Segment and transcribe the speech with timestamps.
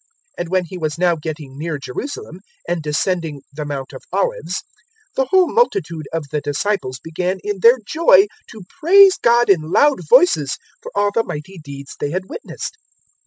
[0.39, 4.63] 019:037 And when He was now getting near Jerusalem, and descending the Mount of Olives,
[5.15, 9.99] the whole multitude of the disciples began in their joy to praise God in loud
[10.09, 12.79] voices for all the mighty deeds they had witnessed.